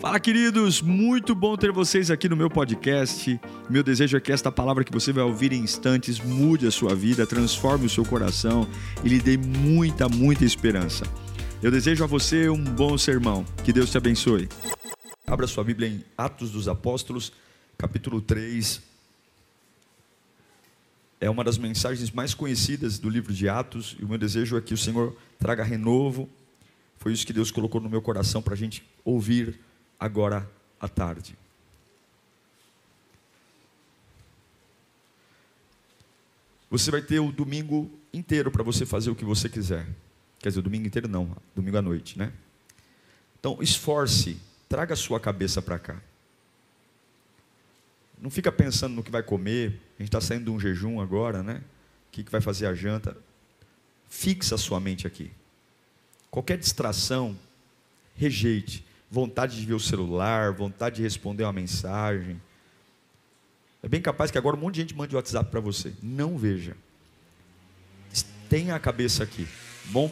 [0.00, 0.80] Fala, queridos!
[0.80, 3.40] Muito bom ter vocês aqui no meu podcast.
[3.68, 6.94] Meu desejo é que esta palavra que você vai ouvir em instantes mude a sua
[6.94, 8.64] vida, transforme o seu coração
[9.02, 11.04] e lhe dê muita, muita esperança.
[11.60, 13.44] Eu desejo a você um bom sermão.
[13.64, 14.48] Que Deus te abençoe.
[15.26, 17.32] Abra sua Bíblia em Atos dos Apóstolos,
[17.76, 18.80] capítulo 3.
[21.20, 24.60] É uma das mensagens mais conhecidas do livro de Atos, e o meu desejo é
[24.60, 26.28] que o Senhor traga renovo.
[26.98, 29.58] Foi isso que Deus colocou no meu coração para a gente ouvir
[29.98, 30.48] agora
[30.80, 31.36] à tarde.
[36.70, 39.86] Você vai ter o domingo inteiro para você fazer o que você quiser.
[40.38, 42.32] Quer dizer, o domingo inteiro não, domingo à noite, né?
[43.40, 46.00] Então, esforce, traga a sua cabeça para cá.
[48.20, 49.80] Não fica pensando no que vai comer.
[49.98, 51.62] A gente está saindo de um jejum agora, né?
[52.08, 53.16] O que, que vai fazer a janta?
[54.08, 55.30] Fixa a sua mente aqui.
[56.30, 57.38] Qualquer distração,
[58.14, 62.40] rejeite vontade de ver o celular, vontade de responder uma mensagem.
[63.82, 65.94] É bem capaz que agora um monte de gente mande WhatsApp para você.
[66.02, 66.76] Não veja.
[68.48, 69.46] Tenha a cabeça aqui.
[69.86, 70.10] Bom,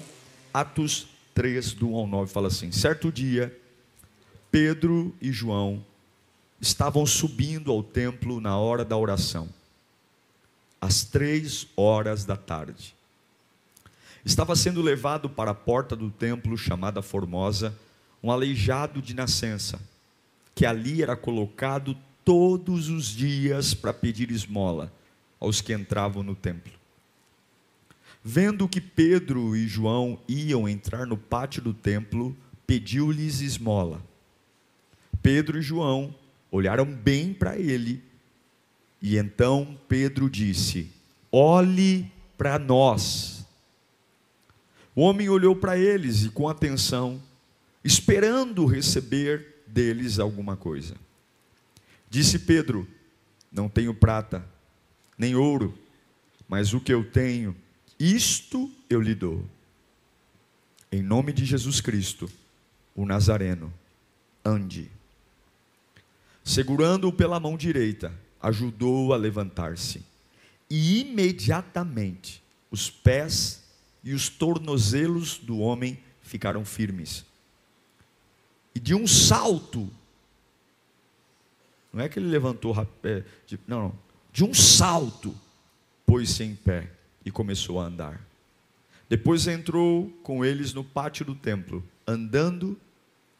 [0.52, 3.56] Atos 3, do 1 ao 9, fala assim: Certo dia,
[4.50, 5.84] Pedro e João
[6.60, 9.48] estavam subindo ao templo na hora da oração,
[10.80, 12.94] às três horas da tarde.
[14.24, 17.74] Estava sendo levado para a porta do templo chamada Formosa
[18.26, 19.78] um aleijado de nascença,
[20.52, 24.92] que ali era colocado todos os dias para pedir esmola
[25.38, 26.72] aos que entravam no templo.
[28.24, 34.04] Vendo que Pedro e João iam entrar no pátio do templo, pediu-lhes esmola.
[35.22, 36.12] Pedro e João
[36.50, 38.02] olharam bem para ele,
[39.00, 40.90] e então Pedro disse:
[41.30, 43.46] Olhe para nós.
[44.96, 47.22] O homem olhou para eles e, com atenção,
[47.86, 50.96] esperando receber deles alguma coisa.
[52.10, 52.86] Disse Pedro:
[53.50, 54.44] Não tenho prata,
[55.16, 55.78] nem ouro,
[56.48, 57.56] mas o que eu tenho,
[57.98, 59.48] isto eu lhe dou.
[60.90, 62.28] Em nome de Jesus Cristo,
[62.94, 63.72] o Nazareno,
[64.44, 64.90] ande.
[66.42, 70.04] Segurando-o pela mão direita, ajudou-o a levantar-se.
[70.68, 73.62] E imediatamente os pés
[74.02, 77.24] e os tornozelos do homem ficaram firmes
[78.76, 79.90] e de um salto,
[81.90, 83.98] não é que ele levantou, é, de, não, não,
[84.30, 85.34] de um salto,
[86.04, 86.92] pôs-se em pé
[87.24, 88.20] e começou a andar.
[89.08, 92.78] Depois entrou com eles no pátio do templo, andando,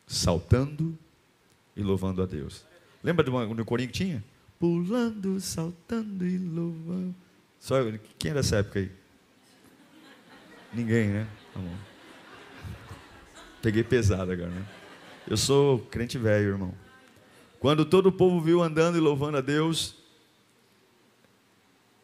[0.06, 0.98] saltando
[1.76, 2.64] e louvando a Deus.
[3.04, 4.24] Lembra do, do corinho que tinha?
[4.58, 7.14] Pulando, saltando e louvando.
[7.60, 7.76] Só,
[8.18, 8.90] quem era dessa época aí?
[10.72, 11.28] Ninguém, né?
[11.52, 11.76] Tá bom.
[13.60, 14.66] Peguei pesado agora, né?
[15.28, 16.74] Eu sou crente velho, irmão.
[17.58, 19.96] Quando todo o povo viu andando e louvando a Deus,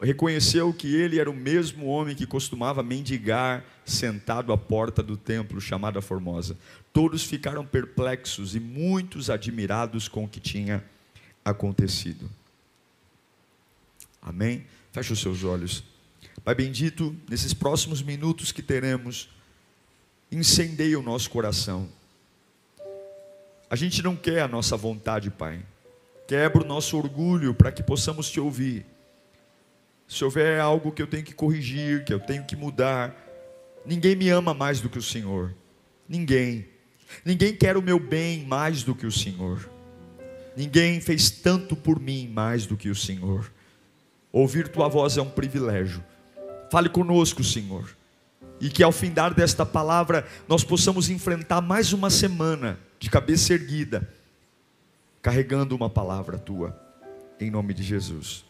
[0.01, 5.61] reconheceu que ele era o mesmo homem que costumava mendigar sentado à porta do templo
[5.61, 6.59] chamada Formosa.
[6.93, 10.85] Todos ficaram perplexos e muitos admirados com o que tinha
[11.45, 12.29] acontecido.
[14.21, 14.67] Amém?
[14.91, 15.85] Feche os seus olhos.
[16.43, 19.29] Pai bendito, nesses próximos minutos que teremos,
[20.31, 21.89] incendeia o nosso coração
[23.73, 25.59] a gente não quer a nossa vontade, Pai.
[26.29, 28.85] Quebra o nosso orgulho para que possamos te ouvir.
[30.07, 33.17] Se houver algo que eu tenho que corrigir, que eu tenho que mudar,
[33.87, 35.55] ninguém me ama mais do que o Senhor.
[36.07, 36.69] Ninguém.
[37.25, 39.67] Ninguém quer o meu bem mais do que o Senhor.
[40.55, 43.51] Ninguém fez tanto por mim mais do que o Senhor.
[44.31, 46.05] Ouvir tua voz é um privilégio.
[46.71, 47.97] Fale conosco, Senhor.
[48.61, 54.09] E que ao findar desta palavra nós possamos enfrentar mais uma semana de cabeça erguida,
[55.21, 56.81] carregando uma palavra tua,
[57.41, 58.45] em nome de Jesus.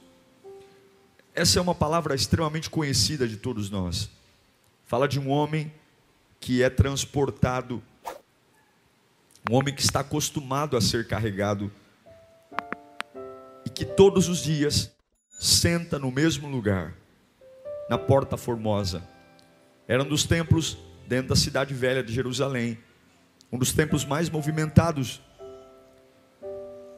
[1.34, 4.10] Essa é uma palavra extremamente conhecida de todos nós.
[4.84, 5.72] Fala de um homem
[6.38, 7.82] que é transportado,
[9.50, 11.72] um homem que está acostumado a ser carregado
[13.64, 14.92] e que todos os dias
[15.30, 16.92] senta no mesmo lugar,
[17.88, 19.02] na Porta Formosa.
[19.88, 20.76] Era um dos templos
[21.08, 22.76] dentro da cidade velha de Jerusalém
[23.52, 25.20] um dos templos mais movimentados.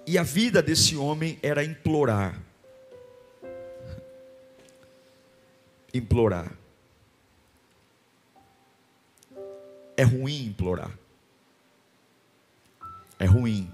[0.06, 2.40] E a vida desse homem era implorar.
[5.92, 6.52] Implorar.
[9.96, 10.90] É ruim implorar.
[13.18, 13.70] É ruim.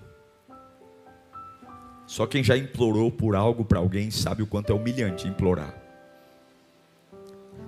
[2.06, 5.74] Só quem já implorou por algo para alguém sabe o quanto é humilhante implorar.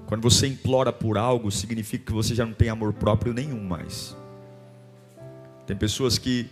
[0.06, 4.16] Quando você implora por algo, significa que você já não tem amor próprio nenhum mais.
[5.66, 6.48] Tem pessoas que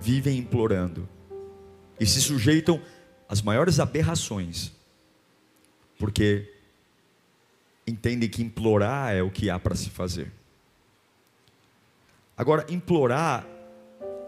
[0.00, 1.08] vivem implorando
[2.00, 2.80] e se sujeitam
[3.28, 4.72] às maiores aberrações,
[5.98, 6.50] porque
[7.86, 10.32] entendem que implorar é o que há para se fazer.
[12.36, 13.46] Agora, implorar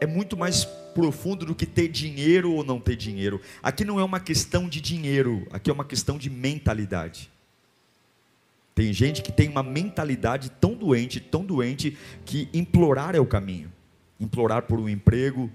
[0.01, 3.41] é muito mais profundo do que ter dinheiro ou não ter dinheiro.
[3.63, 7.31] Aqui não é uma questão de dinheiro, aqui é uma questão de mentalidade.
[8.75, 13.71] Tem gente que tem uma mentalidade tão doente, tão doente, que implorar é o caminho.
[14.19, 15.51] Implorar por um emprego,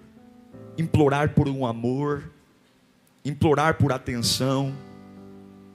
[0.77, 2.31] implorar por um amor,
[3.23, 4.75] implorar por atenção,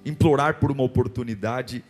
[0.05, 1.85] implorar por uma oportunidade.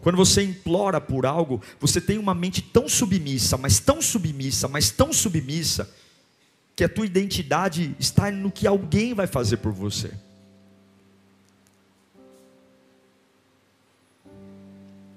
[0.00, 4.90] Quando você implora por algo, você tem uma mente tão submissa, mas tão submissa, mas
[4.90, 5.90] tão submissa,
[6.76, 10.12] que a tua identidade está no que alguém vai fazer por você.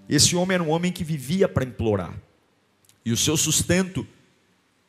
[0.09, 2.13] Esse homem era um homem que vivia para implorar.
[3.05, 4.07] E o seu sustento,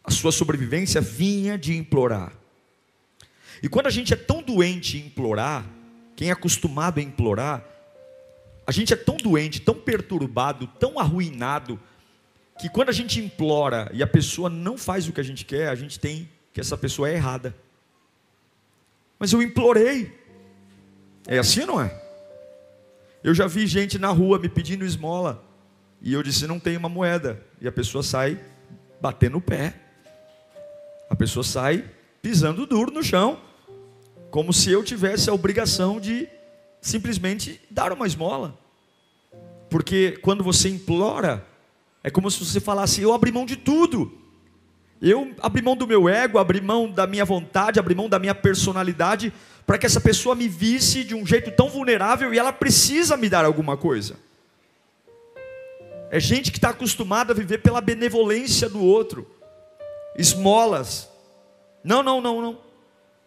[0.05, 2.33] a sua sobrevivência vinha de implorar.
[3.63, 5.67] E quando a gente é tão doente em implorar,
[6.15, 7.65] quem é acostumado a implorar,
[8.67, 11.81] a gente é tão doente, tão perturbado, tão arruinado,
[12.61, 15.69] que quando a gente implora e a pessoa não faz o que a gente quer,
[15.69, 17.55] a gente tem que essa pessoa é errada.
[19.19, 20.13] Mas eu implorei.
[21.27, 22.08] É assim, não é?
[23.23, 25.45] Eu já vi gente na rua me pedindo esmola.
[26.01, 27.43] E eu disse: não tem uma moeda.
[27.61, 28.41] E a pessoa sai
[29.01, 29.75] batendo o pé.
[31.11, 31.85] A pessoa sai
[32.23, 33.41] pisando duro no chão.
[34.31, 36.29] Como se eu tivesse a obrigação de
[36.81, 38.57] simplesmente dar uma esmola.
[39.69, 41.45] Porque quando você implora,
[42.03, 44.17] é como se você falasse: Eu abri mão de tudo.
[45.01, 48.35] Eu abri mão do meu ego, abri mão da minha vontade, abri mão da minha
[48.35, 49.33] personalidade,
[49.69, 53.29] para que essa pessoa me visse de um jeito tão vulnerável e ela precisa me
[53.29, 54.17] dar alguma coisa.
[56.11, 59.31] É gente que está acostumada a viver pela benevolência do outro,
[60.17, 61.11] esmolas.
[61.85, 62.59] Não, não, não, não.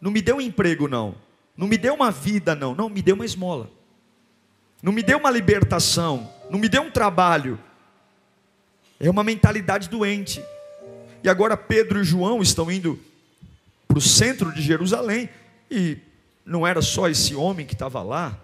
[0.01, 1.13] Não me deu um emprego, não.
[1.55, 2.73] Não me deu uma vida, não.
[2.73, 3.69] Não, me deu uma esmola.
[4.81, 6.27] Não me deu uma libertação.
[6.49, 7.59] Não me deu um trabalho.
[8.99, 10.43] É uma mentalidade doente.
[11.23, 12.99] E agora Pedro e João estão indo
[13.88, 15.29] para o centro de Jerusalém.
[15.69, 15.99] E
[16.45, 18.39] não era só esse homem que estava lá.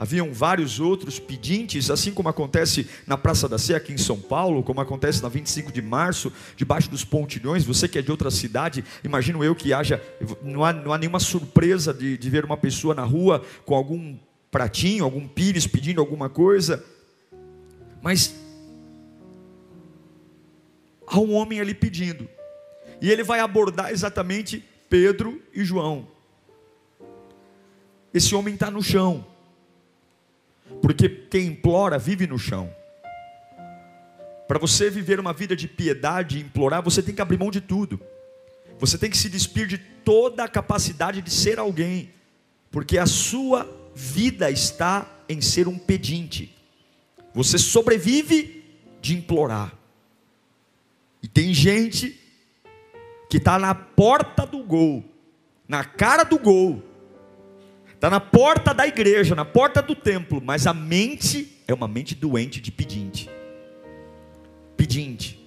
[0.00, 4.62] Haviam vários outros pedintes, assim como acontece na Praça da Sé aqui em São Paulo,
[4.62, 7.64] como acontece na 25 de março, debaixo dos pontilhões.
[7.64, 10.02] Você que é de outra cidade, imagino eu que haja,
[10.42, 14.16] não há, não há nenhuma surpresa de, de ver uma pessoa na rua com algum
[14.50, 16.82] pratinho, algum pires pedindo alguma coisa.
[18.00, 18.34] Mas
[21.06, 22.26] há um homem ali pedindo,
[23.02, 26.08] e ele vai abordar exatamente Pedro e João.
[28.12, 29.26] Esse homem está no chão.
[30.82, 32.72] Porque quem implora vive no chão.
[34.48, 37.60] Para você viver uma vida de piedade e implorar, você tem que abrir mão de
[37.60, 38.00] tudo.
[38.80, 42.10] Você tem que se despir de toda a capacidade de ser alguém,
[42.70, 46.56] porque a sua vida está em ser um pedinte.
[47.34, 48.64] Você sobrevive
[49.00, 49.72] de implorar.
[51.22, 52.18] E tem gente
[53.28, 55.04] que está na porta do gol,
[55.68, 56.82] na cara do gol,
[58.00, 62.14] Está na porta da igreja, na porta do templo, mas a mente é uma mente
[62.14, 63.28] doente de pedinte.
[64.74, 65.38] Pedinte.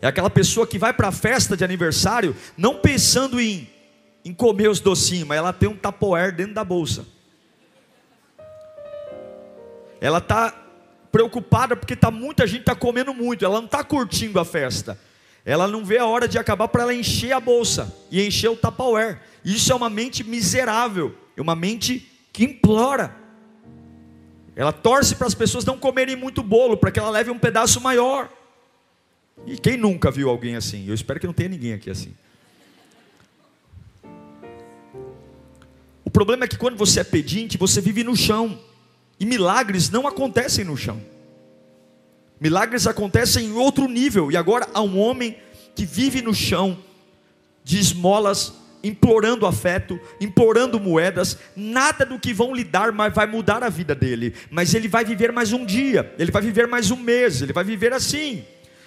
[0.00, 3.68] É aquela pessoa que vai para a festa de aniversário não pensando em,
[4.24, 7.04] em comer os docinhos, mas ela tem um tapoer dentro da bolsa.
[10.00, 10.54] Ela está
[11.10, 14.96] preocupada porque tá muita gente está comendo muito, ela não está curtindo a festa.
[15.44, 18.54] Ela não vê a hora de acabar para ela encher a bolsa e encher o
[18.54, 19.20] tapoer.
[19.44, 23.14] Isso é uma mente miserável é uma mente que implora.
[24.54, 27.80] Ela torce para as pessoas não comerem muito bolo, para que ela leve um pedaço
[27.80, 28.30] maior.
[29.46, 30.86] E quem nunca viu alguém assim?
[30.86, 32.14] Eu espero que não tenha ninguém aqui assim.
[36.04, 38.58] O problema é que quando você é pedinte, você vive no chão.
[39.18, 41.00] E milagres não acontecem no chão.
[42.38, 44.30] Milagres acontecem em outro nível.
[44.30, 45.36] E agora há um homem
[45.74, 46.78] que vive no chão
[47.64, 53.68] de esmolas implorando afeto, implorando moedas, nada do que vão lhe dar vai mudar a
[53.68, 57.42] vida dele, mas ele vai viver mais um dia, ele vai viver mais um mês,
[57.42, 58.44] ele vai viver assim,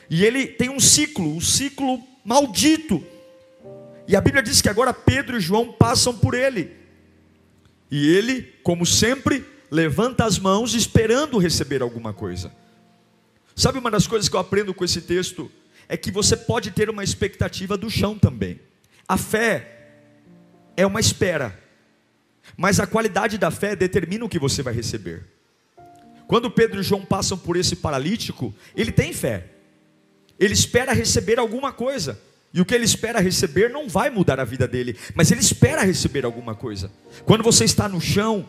[0.10, 3.04] e ele tem um ciclo, um ciclo maldito,
[4.08, 6.72] e a Bíblia diz que agora Pedro e João passam por ele,
[7.90, 12.52] e ele, como sempre, levanta as mãos esperando receber alguma coisa.
[13.56, 15.50] Sabe uma das coisas que eu aprendo com esse texto?
[15.88, 18.60] É que você pode ter uma expectativa do chão também.
[19.08, 19.75] A fé
[20.78, 21.58] é uma espera,
[22.58, 25.24] mas a qualidade da fé determina o que você vai receber.
[26.28, 29.48] Quando Pedro e João passam por esse paralítico, ele tem fé,
[30.40, 32.20] ele espera receber alguma coisa,
[32.56, 35.84] E o que ele espera receber não vai mudar a vida dele, mas ele espera
[35.84, 36.90] receber alguma coisa.
[37.26, 38.48] Quando você está no chão,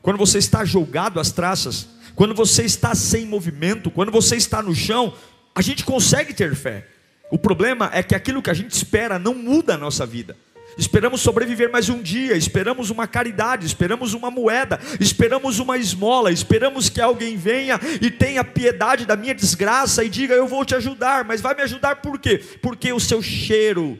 [0.00, 4.72] quando você está jogado às traças, quando você está sem movimento, quando você está no
[4.72, 5.12] chão,
[5.56, 6.86] a gente consegue ter fé.
[7.32, 10.36] O problema é que aquilo que a gente espera não muda a nossa vida.
[10.78, 16.88] Esperamos sobreviver mais um dia, esperamos uma caridade, esperamos uma moeda, esperamos uma esmola, esperamos
[16.88, 21.24] que alguém venha e tenha piedade da minha desgraça e diga: Eu vou te ajudar,
[21.24, 22.38] mas vai me ajudar por quê?
[22.62, 23.98] Porque o seu cheiro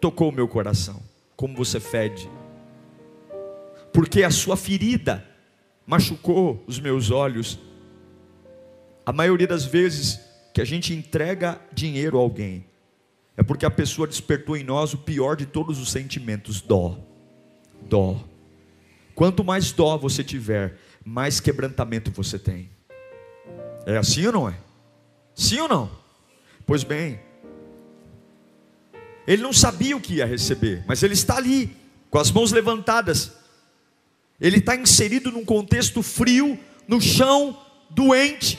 [0.00, 1.02] tocou o meu coração,
[1.34, 2.30] como você fede,
[3.92, 5.26] porque a sua ferida
[5.84, 7.58] machucou os meus olhos.
[9.04, 10.20] A maioria das vezes
[10.54, 12.69] que a gente entrega dinheiro a alguém,
[13.40, 16.98] é porque a pessoa despertou em nós o pior de todos os sentimentos: dó.
[17.88, 18.22] Dó.
[19.14, 22.68] Quanto mais dó você tiver, mais quebrantamento você tem.
[23.86, 24.58] É assim ou não é?
[25.34, 25.90] Sim ou não?
[26.66, 27.18] Pois bem,
[29.26, 31.74] ele não sabia o que ia receber, mas ele está ali,
[32.10, 33.32] com as mãos levantadas.
[34.38, 38.58] Ele está inserido num contexto frio, no chão, doente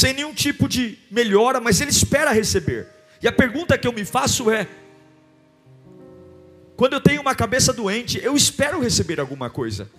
[0.00, 2.88] sem nenhum tipo de melhora, mas ele espera receber.
[3.22, 4.66] E a pergunta que eu me faço é:
[6.74, 9.90] quando eu tenho uma cabeça doente, eu espero receber alguma coisa.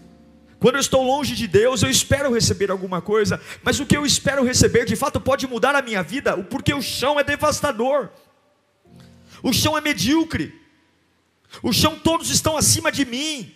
[0.60, 4.06] Quando eu estou longe de Deus, eu espero receber alguma coisa, mas o que eu
[4.06, 8.10] espero receber de fato pode mudar a minha vida, porque o chão é devastador,
[9.42, 10.54] o chão é medíocre,
[11.64, 13.56] o chão todos estão acima de mim,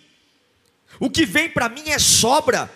[0.98, 2.68] o que vem para mim é sobra,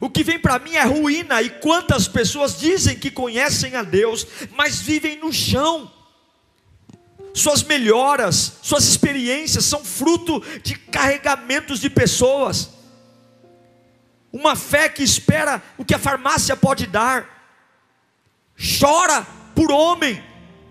[0.00, 4.26] o que vem para mim é ruína, e quantas pessoas dizem que conhecem a Deus,
[4.56, 5.92] mas vivem no chão.
[7.34, 12.70] Suas melhoras, suas experiências são fruto de carregamentos de pessoas.
[14.32, 17.38] Uma fé que espera o que a farmácia pode dar.
[18.80, 20.22] Chora por homem,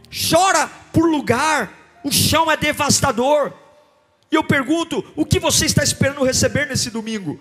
[0.10, 1.72] chora por lugar.
[2.04, 3.54] O chão é devastador.
[4.32, 7.40] E eu pergunto: o que você está esperando receber nesse domingo?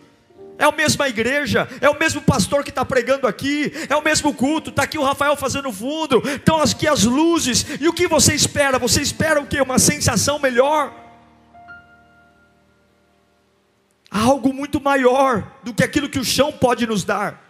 [0.59, 4.35] É a mesma igreja, é o mesmo pastor que está pregando aqui, é o mesmo
[4.35, 8.35] culto, está aqui o Rafael fazendo fundo, estão aqui as luzes, e o que você
[8.35, 8.77] espera?
[8.77, 9.61] Você espera o que?
[9.61, 10.93] Uma sensação melhor?
[14.11, 17.41] Algo muito maior do que aquilo que o chão pode nos dar.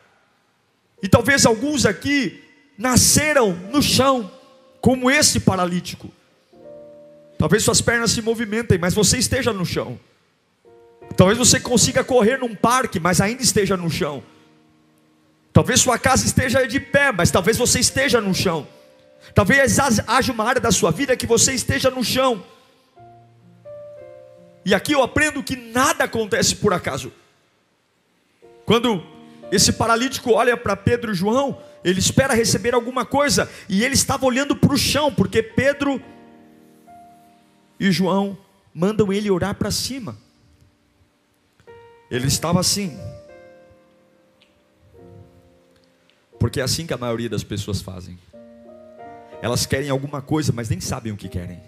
[1.02, 2.44] E talvez alguns aqui
[2.76, 4.30] nasceram no chão,
[4.82, 6.12] como esse paralítico.
[7.38, 9.98] Talvez suas pernas se movimentem, mas você esteja no chão.
[11.18, 14.22] Talvez você consiga correr num parque, mas ainda esteja no chão.
[15.52, 18.64] Talvez sua casa esteja de pé, mas talvez você esteja no chão.
[19.34, 22.44] Talvez haja uma área da sua vida que você esteja no chão.
[24.64, 27.12] E aqui eu aprendo que nada acontece por acaso.
[28.64, 29.02] Quando
[29.50, 34.25] esse paralítico olha para Pedro e João, ele espera receber alguma coisa, e ele estava
[34.25, 36.00] olhando para o chão, porque Pedro
[37.80, 38.38] e João
[38.72, 40.27] mandam ele orar para cima.
[42.10, 42.98] Ele estava assim.
[46.38, 48.18] Porque é assim que a maioria das pessoas fazem.
[49.42, 51.60] Elas querem alguma coisa, mas nem sabem o que querem.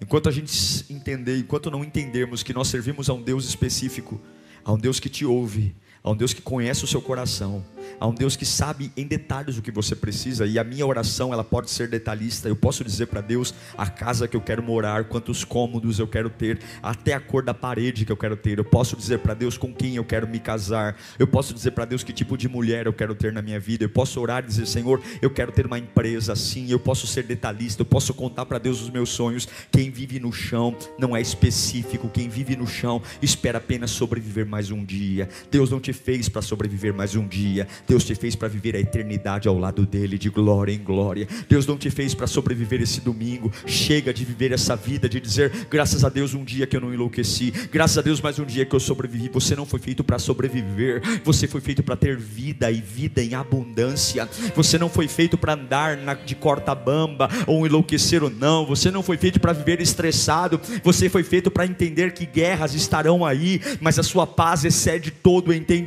[0.00, 4.20] Enquanto a gente entender, enquanto não entendermos que nós servimos a um Deus específico,
[4.64, 7.64] a um Deus que te ouve, a um Deus que conhece o seu coração,
[7.98, 11.32] a um Deus que sabe em detalhes o que você precisa, e a minha oração
[11.32, 12.48] ela pode ser detalhista.
[12.48, 16.30] Eu posso dizer para Deus a casa que eu quero morar, quantos cômodos eu quero
[16.30, 18.58] ter, até a cor da parede que eu quero ter.
[18.58, 20.96] Eu posso dizer para Deus com quem eu quero me casar.
[21.18, 23.84] Eu posso dizer para Deus que tipo de mulher eu quero ter na minha vida.
[23.84, 26.70] Eu posso orar e dizer, Senhor, eu quero ter uma empresa assim.
[26.70, 27.82] Eu posso ser detalhista.
[27.82, 29.46] Eu posso contar para Deus os meus sonhos.
[29.70, 32.08] Quem vive no chão não é específico.
[32.08, 35.28] Quem vive no chão espera apenas sobreviver mais um dia.
[35.50, 37.66] Deus não te fez para sobreviver mais um dia.
[37.86, 41.26] Deus te fez para viver a eternidade ao lado dele, de glória em glória.
[41.48, 43.52] Deus não te fez para sobreviver esse domingo.
[43.66, 46.92] Chega de viver essa vida, de dizer, graças a Deus, um dia que eu não
[46.92, 49.28] enlouqueci, graças a Deus, mais um dia que eu sobrevivi.
[49.32, 53.34] Você não foi feito para sobreviver, você foi feito para ter vida e vida em
[53.34, 54.28] abundância.
[54.54, 58.66] Você não foi feito para andar na, de corta-bamba ou enlouquecer ou não.
[58.66, 60.60] Você não foi feito para viver estressado.
[60.82, 65.48] Você foi feito para entender que guerras estarão aí, mas a sua paz excede todo
[65.48, 65.79] o entendimento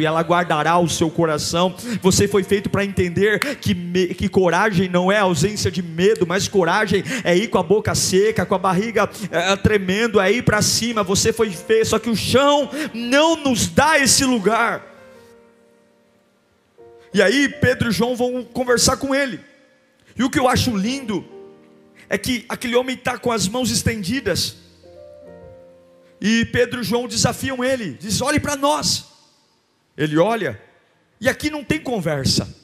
[0.00, 1.74] e ela guardará o seu coração coração.
[2.02, 6.46] Você foi feito para entender que, me, que coragem não é ausência de medo, mas
[6.48, 10.62] coragem é ir com a boca seca, com a barriga é, tremendo, é ir para
[10.62, 11.02] cima.
[11.02, 14.94] Você foi feito, só que o chão não nos dá esse lugar.
[17.12, 19.40] E aí Pedro e João vão conversar com ele.
[20.16, 21.24] E o que eu acho lindo
[22.08, 24.56] é que aquele homem está com as mãos estendidas.
[26.20, 29.15] E Pedro e João desafiam ele, diz: olhe para nós.
[29.96, 30.60] Ele olha,
[31.20, 32.54] e aqui não tem conversa.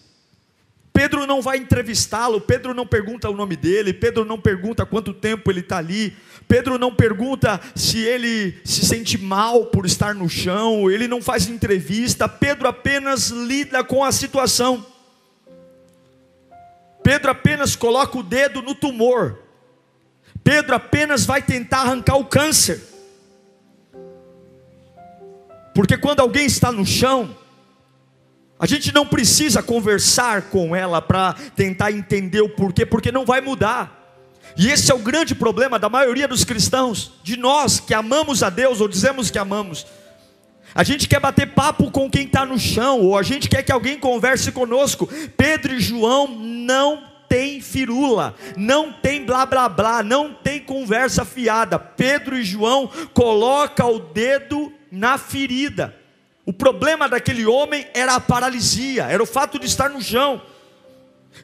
[0.92, 5.50] Pedro não vai entrevistá-lo, Pedro não pergunta o nome dele, Pedro não pergunta quanto tempo
[5.50, 6.14] ele está ali,
[6.46, 11.48] Pedro não pergunta se ele se sente mal por estar no chão, ele não faz
[11.48, 14.84] entrevista, Pedro apenas lida com a situação.
[17.02, 19.38] Pedro apenas coloca o dedo no tumor,
[20.44, 22.91] Pedro apenas vai tentar arrancar o câncer,
[25.74, 27.36] porque quando alguém está no chão,
[28.58, 33.40] a gente não precisa conversar com ela para tentar entender o porquê, porque não vai
[33.40, 34.00] mudar.
[34.56, 38.50] E esse é o grande problema da maioria dos cristãos, de nós que amamos a
[38.50, 39.86] Deus ou dizemos que amamos.
[40.74, 43.72] A gente quer bater papo com quem está no chão, ou a gente quer que
[43.72, 45.08] alguém converse conosco.
[45.36, 51.78] Pedro e João não tem firula, não tem blá blá blá, não tem conversa fiada.
[51.78, 55.96] Pedro e João coloca o dedo na ferida.
[56.44, 60.42] O problema daquele homem era a paralisia, era o fato de estar no chão.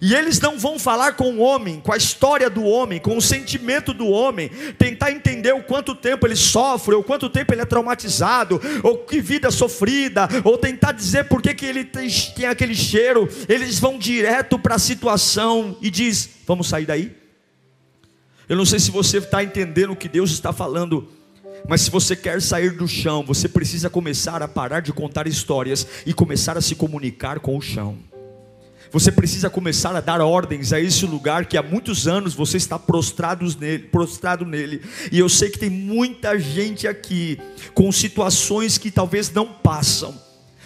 [0.03, 3.23] E eles não vão falar com o homem, com a história do homem, com o
[3.23, 7.65] sentimento do homem, tentar entender o quanto tempo ele sofre, ou quanto tempo ele é
[7.65, 12.75] traumatizado, ou que vida sofrida, ou tentar dizer por que, que ele tem, tem aquele
[12.75, 13.27] cheiro.
[13.49, 17.17] Eles vão direto para a situação e diz: Vamos sair daí?
[18.47, 21.09] Eu não sei se você está entendendo o que Deus está falando
[21.67, 25.87] mas se você quer sair do chão, você precisa começar a parar de contar histórias
[26.07, 27.97] e começar a se comunicar com o chão.
[28.91, 32.79] Você precisa começar a dar ordens a esse lugar que há muitos anos você está
[32.79, 34.81] prostrado nele, prostrado nele.
[35.13, 37.39] E eu sei que tem muita gente aqui
[37.75, 40.19] com situações que talvez não passam,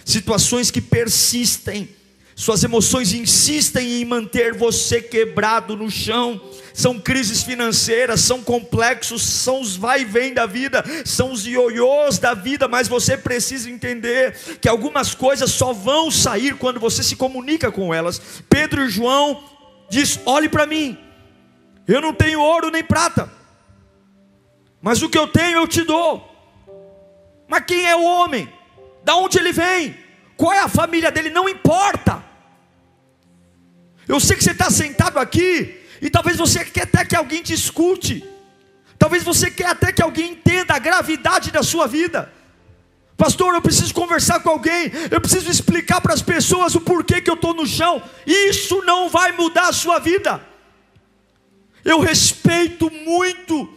[0.05, 1.89] situações que persistem.
[2.35, 6.41] Suas emoções insistem em manter você quebrado no chão
[6.73, 12.17] são crises financeiras, são complexos, são os vai e vem da vida, são os ioiôs
[12.17, 17.15] da vida, mas você precisa entender que algumas coisas só vão sair quando você se
[17.15, 18.19] comunica com elas.
[18.49, 19.43] Pedro e João
[19.87, 20.97] diz: "Olhe para mim.
[21.87, 23.31] Eu não tenho ouro nem prata,
[24.81, 26.29] mas o que eu tenho eu te dou."
[27.47, 28.51] Mas quem é o homem?
[29.03, 29.95] Da onde ele vem?
[30.35, 31.29] Qual é a família dele?
[31.29, 32.23] Não importa.
[34.07, 37.53] Eu sei que você está sentado aqui e talvez você quer até que alguém te
[37.53, 38.23] escute.
[38.97, 42.31] Talvez você quer até que alguém entenda a gravidade da sua vida.
[43.15, 47.29] Pastor, eu preciso conversar com alguém, eu preciso explicar para as pessoas o porquê que
[47.29, 48.01] eu estou no chão.
[48.25, 50.41] Isso não vai mudar a sua vida.
[51.85, 53.69] Eu respeito muito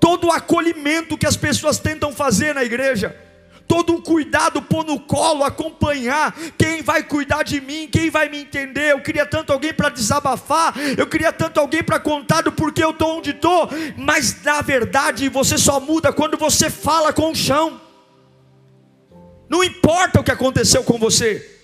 [0.00, 3.29] todo o acolhimento que as pessoas tentam fazer na igreja
[3.70, 6.36] todo um cuidado, pôr no colo, acompanhar.
[6.58, 7.86] Quem vai cuidar de mim?
[7.86, 8.90] Quem vai me entender?
[8.90, 12.90] Eu queria tanto alguém para desabafar, eu queria tanto alguém para contar do porquê eu
[12.90, 17.80] estou onde estou, mas na verdade você só muda quando você fala com o chão.
[19.48, 21.58] Não importa o que aconteceu com você.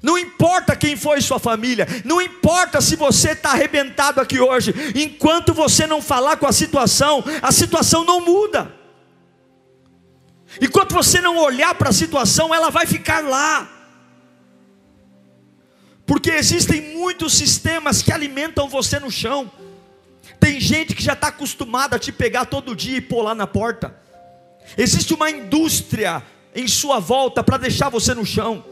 [0.00, 5.52] Não importa quem foi sua família, não importa se você está arrebentado aqui hoje, enquanto
[5.52, 8.77] você não falar com a situação, a situação não muda.
[10.60, 13.68] Enquanto você não olhar para a situação, ela vai ficar lá.
[16.06, 19.50] Porque existem muitos sistemas que alimentam você no chão.
[20.40, 23.46] Tem gente que já está acostumada a te pegar todo dia e pôr lá na
[23.46, 23.94] porta.
[24.76, 26.22] Existe uma indústria
[26.54, 28.64] em sua volta para deixar você no chão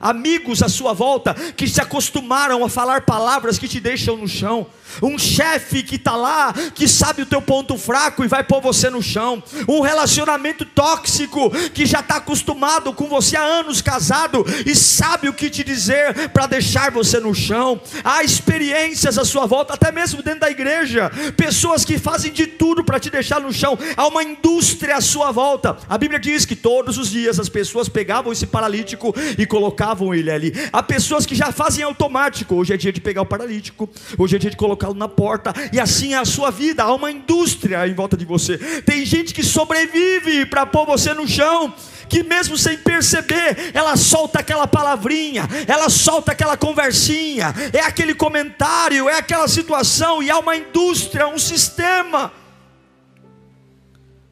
[0.00, 4.66] amigos à sua volta que se acostumaram a falar palavras que te deixam no chão,
[5.02, 8.90] um chefe que está lá, que sabe o teu ponto fraco e vai pôr você
[8.90, 14.74] no chão, um relacionamento tóxico que já está acostumado com você há anos casado e
[14.74, 17.80] sabe o que te dizer para deixar você no chão.
[18.02, 22.84] Há experiências à sua volta, até mesmo dentro da igreja, pessoas que fazem de tudo
[22.84, 23.78] para te deixar no chão.
[23.96, 25.76] Há uma indústria à sua volta.
[25.88, 29.46] A Bíblia diz que todos os dias as pessoas pegavam esse paralítico e
[29.84, 30.52] colocavam ele ali.
[30.72, 32.54] Há pessoas que já fazem automático.
[32.54, 35.78] Hoje é dia de pegar o paralítico, hoje é dia de colocá-lo na porta, e
[35.78, 36.82] assim é a sua vida.
[36.82, 38.56] Há uma indústria em volta de você.
[38.82, 41.74] Tem gente que sobrevive para pôr você no chão
[42.06, 49.08] que mesmo sem perceber, ela solta aquela palavrinha, ela solta aquela conversinha, é aquele comentário,
[49.08, 52.30] é aquela situação, e há uma indústria, um sistema.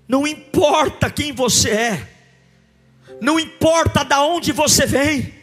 [0.07, 2.09] Não importa quem você é,
[3.23, 5.42] não importa de onde você vem.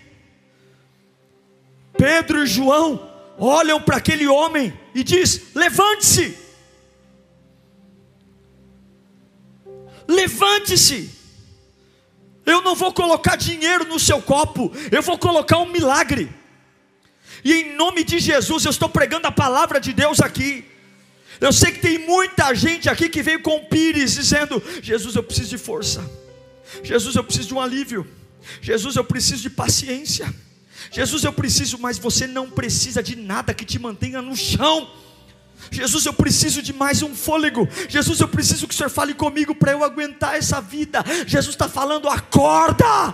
[1.99, 6.37] Pedro e João olham para aquele homem e diz: "Levante-se".
[10.07, 11.11] Levante-se.
[12.45, 16.29] Eu não vou colocar dinheiro no seu copo, eu vou colocar um milagre.
[17.43, 20.65] E em nome de Jesus, eu estou pregando a palavra de Deus aqui.
[21.39, 25.49] Eu sei que tem muita gente aqui que veio com pires dizendo: Jesus, eu preciso
[25.49, 26.09] de força.
[26.81, 28.07] Jesus, eu preciso de um alívio.
[28.61, 30.33] Jesus, eu preciso de paciência.
[30.91, 34.89] Jesus, eu preciso, mas você não precisa de nada que te mantenha no chão.
[35.71, 37.67] Jesus, eu preciso de mais um fôlego.
[37.87, 41.03] Jesus, eu preciso que o Senhor fale comigo para eu aguentar essa vida.
[41.27, 43.13] Jesus está falando, acorda.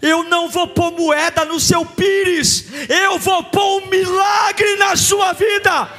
[0.00, 5.32] Eu não vou pôr moeda no seu pires, eu vou pôr um milagre na sua
[5.34, 5.90] vida.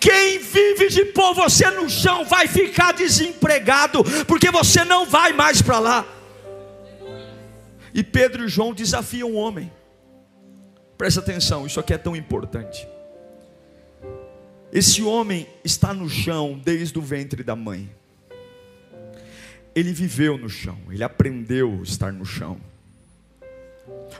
[0.00, 5.60] Quem vive de pôr você no chão vai ficar desempregado, porque você não vai mais
[5.60, 6.04] para lá.
[7.92, 9.70] E Pedro e João desafiam o homem.
[10.96, 12.86] Presta atenção, isso aqui é tão importante.
[14.72, 17.90] Esse homem está no chão desde o ventre da mãe.
[19.74, 22.60] Ele viveu no chão, ele aprendeu a estar no chão.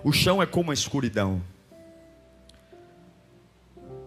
[0.03, 1.43] O chão é como a escuridão.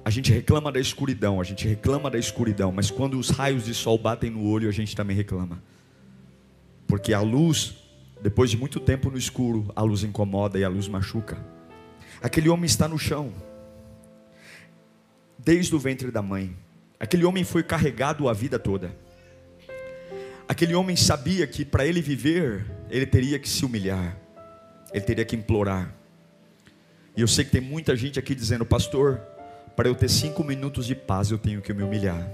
[0.05, 3.73] A gente reclama da escuridão, a gente reclama da escuridão, mas quando os raios de
[3.73, 5.61] sol batem no olho, a gente também reclama.
[6.85, 7.75] Porque a luz,
[8.23, 11.37] depois de muito tempo no escuro, a luz incomoda e a luz machuca.
[12.21, 13.33] Aquele homem está no chão
[15.37, 16.55] desde o ventre da mãe.
[16.97, 18.95] Aquele homem foi carregado a vida toda.
[20.47, 24.17] Aquele homem sabia que para ele viver, ele teria que se humilhar,
[24.93, 25.93] ele teria que implorar.
[27.17, 29.19] E eu sei que tem muita gente aqui dizendo, pastor,
[29.75, 32.31] para eu ter cinco minutos de paz eu tenho que me humilhar.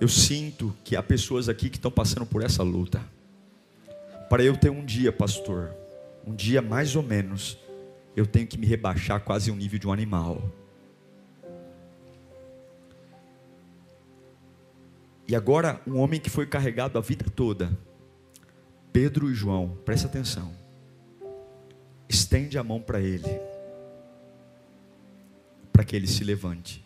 [0.00, 3.00] Eu sinto que há pessoas aqui que estão passando por essa luta.
[4.28, 5.74] Para eu ter um dia, pastor,
[6.26, 7.58] um dia mais ou menos,
[8.16, 10.42] eu tenho que me rebaixar quase ao nível de um animal.
[15.28, 17.76] E agora, um homem que foi carregado a vida toda,
[18.92, 20.52] Pedro e João, presta atenção,
[22.08, 23.40] estende a mão para ele,
[25.72, 26.84] para que ele se levante.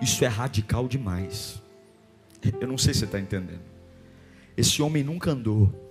[0.00, 1.60] Isso é radical demais.
[2.60, 3.60] Eu não sei se você está entendendo.
[4.56, 5.89] Esse homem nunca andou.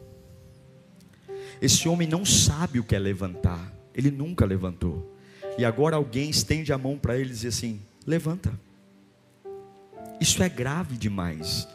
[1.62, 3.74] Esse homem não sabe o que é levantar.
[3.94, 5.16] Ele nunca levantou.
[5.58, 8.58] E agora alguém estende a mão para ele e diz assim: levanta.
[10.20, 11.68] Isso é grave demais.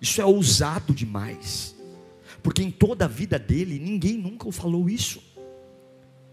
[0.00, 1.74] Isso é ousado demais.
[2.42, 5.22] Porque em toda a vida dele, ninguém nunca falou isso.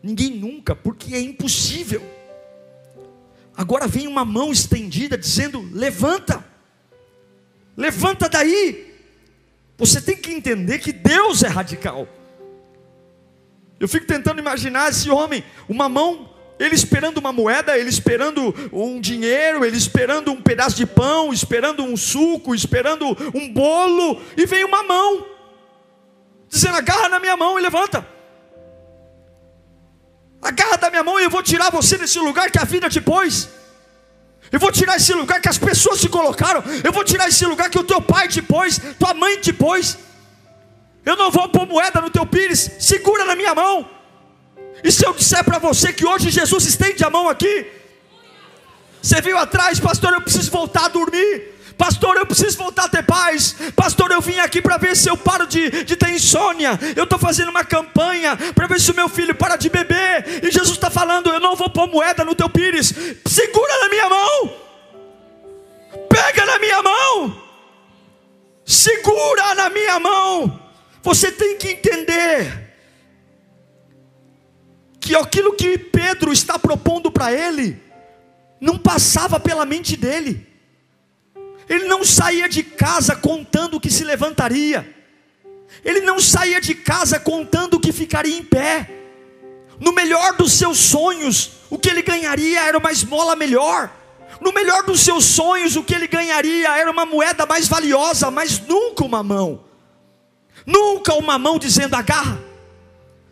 [0.02, 2.04] Ninguém nunca, porque é impossível.
[3.56, 6.44] Agora vem uma mão estendida dizendo: levanta,
[7.76, 8.94] levanta daí.
[9.78, 12.08] Você tem que entender que Deus é radical.
[13.84, 19.02] Eu fico tentando imaginar esse homem, uma mão, ele esperando uma moeda, ele esperando um
[19.02, 24.63] dinheiro, ele esperando um pedaço de pão, esperando um suco, esperando um bolo, e vem
[24.63, 25.28] uma mão,
[26.48, 28.08] dizendo: agarra na minha mão e levanta.
[30.41, 33.02] Agarra da minha mão e eu vou tirar você desse lugar que a vida te
[33.02, 33.50] pôs.
[34.50, 36.63] Eu vou tirar esse lugar que as pessoas te colocaram.
[36.86, 39.98] Eu vou tirar esse lugar que o teu pai te pôs, tua mãe te pôs.
[41.06, 43.89] Eu não vou pôr moeda no teu pires, segura na minha mão.
[44.84, 47.66] E se eu disser para você que hoje Jesus estende a mão aqui,
[49.02, 51.54] você viu atrás, pastor, eu preciso voltar a dormir.
[51.78, 53.56] Pastor, eu preciso voltar a ter paz.
[53.76, 56.80] Pastor, eu vim aqui para ver se eu paro de, de ter insônia.
[56.96, 60.44] Eu estou fazendo uma campanha para ver se o meu filho para de beber.
[60.44, 62.94] E Jesus está falando: Eu não vou pôr moeda no teu pires.
[63.26, 64.54] Segura na minha mão.
[66.08, 67.44] Pega na minha mão.
[68.66, 70.62] Segura na minha mão.
[71.04, 72.74] Você tem que entender
[75.02, 77.78] que aquilo que Pedro está propondo para ele
[78.60, 80.48] não passava pela mente dele.
[81.68, 84.96] Ele não saía de casa contando que se levantaria.
[85.84, 88.89] Ele não saía de casa contando que ficaria em pé.
[89.82, 93.92] No melhor dos seus sonhos, o que ele ganharia era uma esmola melhor.
[94.39, 98.60] No melhor dos seus sonhos, o que ele ganharia era uma moeda mais valiosa, mas
[98.62, 99.72] nunca uma mão.
[100.65, 102.39] Nunca uma mão dizendo agarra,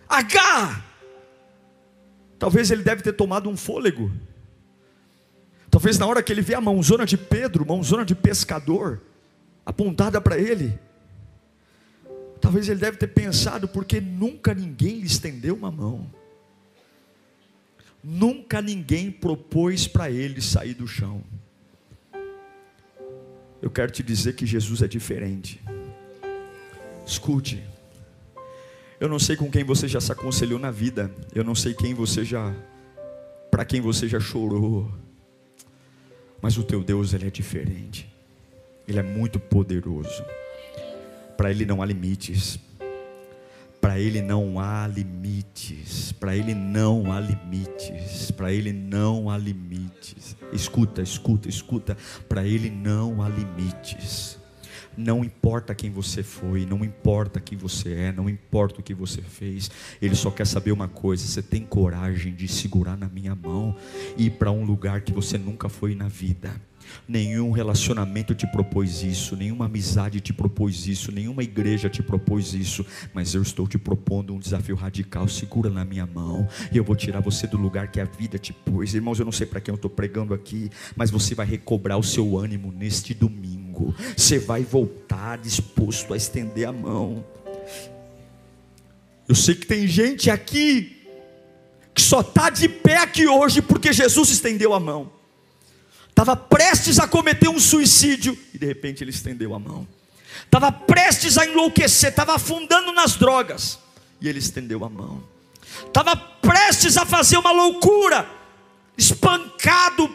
[0.07, 0.83] agarra.
[2.37, 4.11] Talvez ele deve ter tomado um fôlego.
[5.69, 9.01] Talvez na hora que ele vê a mãozona de Pedro, mãozona de pescador,
[9.65, 10.77] apontada para ele,
[12.41, 16.09] talvez ele deve ter pensado, porque nunca ninguém lhe estendeu uma mão.
[18.03, 21.23] Nunca ninguém propôs para ele sair do chão.
[23.61, 25.61] Eu quero te dizer que Jesus é diferente.
[27.11, 27.61] Escute.
[28.97, 31.11] Eu não sei com quem você já se aconselhou na vida.
[31.35, 32.55] Eu não sei quem você já
[33.51, 34.89] para quem você já chorou.
[36.41, 38.09] Mas o teu Deus ele é diferente.
[38.87, 40.23] Ele é muito poderoso.
[41.35, 42.57] Para ele não há limites.
[43.81, 46.13] Para ele não há limites.
[46.13, 48.31] Para ele não há limites.
[48.31, 50.37] Para ele não há limites.
[50.53, 51.97] Escuta, escuta, escuta.
[52.29, 54.39] Para ele não há limites.
[54.97, 59.21] Não importa quem você foi, não importa quem você é, não importa o que você
[59.21, 59.71] fez.
[60.01, 63.75] Ele só quer saber uma coisa: você tem coragem de segurar na minha mão
[64.17, 66.51] e ir para um lugar que você nunca foi na vida.
[67.07, 72.85] Nenhum relacionamento te propôs isso, nenhuma amizade te propôs isso, nenhuma igreja te propôs isso,
[73.13, 75.27] mas eu estou te propondo um desafio radical.
[75.27, 78.53] Segura na minha mão e eu vou tirar você do lugar que a vida te
[78.53, 78.93] pôs.
[78.93, 82.03] Irmãos, eu não sei para quem eu estou pregando aqui, mas você vai recobrar o
[82.03, 83.93] seu ânimo neste domingo.
[84.15, 87.23] Você vai voltar disposto a estender a mão.
[89.27, 90.97] Eu sei que tem gente aqui
[91.93, 95.20] que só está de pé aqui hoje porque Jesus estendeu a mão
[96.11, 99.87] estava prestes a cometer um suicídio e de repente ele estendeu a mão.
[100.45, 103.79] Estava prestes a enlouquecer, estava afundando nas drogas
[104.21, 105.23] e ele estendeu a mão.
[105.87, 108.29] Estava prestes a fazer uma loucura,
[108.97, 110.13] espancado,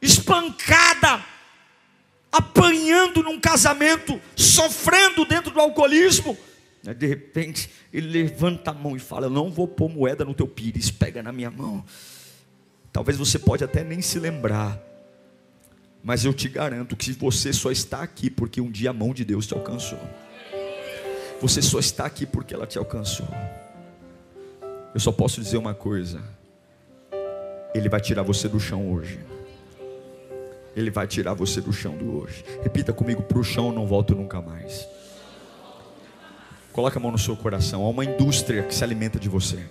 [0.00, 1.24] espancada,
[2.30, 6.36] apanhando num casamento, sofrendo dentro do alcoolismo.
[6.82, 10.48] De repente, ele levanta a mão e fala: Eu não vou pôr moeda no teu
[10.48, 11.84] pires, pega na minha mão.
[12.92, 14.78] Talvez você pode até nem se lembrar,
[16.02, 19.24] mas eu te garanto que você só está aqui porque um dia a mão de
[19.24, 20.00] Deus te alcançou.
[21.40, 23.28] Você só está aqui porque ela te alcançou.
[24.94, 26.20] Eu só posso dizer uma coisa:
[27.74, 29.20] Ele vai tirar você do chão hoje.
[30.74, 32.44] Ele vai tirar você do chão do hoje.
[32.62, 34.86] Repita comigo: para o chão não volto nunca mais.
[36.72, 37.84] Coloque a mão no seu coração.
[37.84, 39.62] Há uma indústria que se alimenta de você.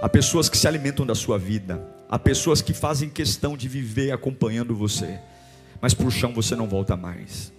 [0.00, 1.97] Há pessoas que se alimentam da sua vida.
[2.08, 5.18] Há pessoas que fazem questão de viver acompanhando você.
[5.80, 7.52] Mas para o chão você não volta mais.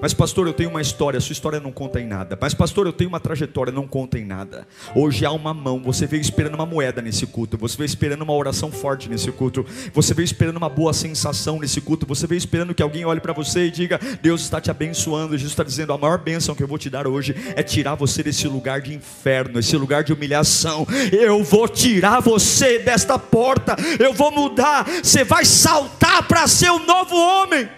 [0.00, 2.36] Mas, pastor, eu tenho uma história, sua história não conta em nada.
[2.40, 4.66] Mas, pastor, eu tenho uma trajetória, não conta em nada.
[4.94, 8.34] Hoje há uma mão, você veio esperando uma moeda nesse culto, você veio esperando uma
[8.34, 12.74] oração forte nesse culto, você veio esperando uma boa sensação nesse culto, você veio esperando
[12.74, 15.36] que alguém olhe para você e diga: Deus está te abençoando.
[15.36, 18.22] Jesus está dizendo: a maior bênção que eu vou te dar hoje é tirar você
[18.22, 20.86] desse lugar de inferno, esse lugar de humilhação.
[21.12, 24.86] Eu vou tirar você desta porta, eu vou mudar.
[25.02, 27.68] Você vai saltar para ser um novo homem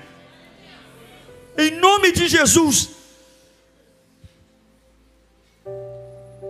[1.58, 2.90] em nome de Jesus.